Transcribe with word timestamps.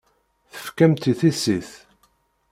Tefkam-tt 0.53 1.09
i 1.11 1.13
tissit. 1.19 1.69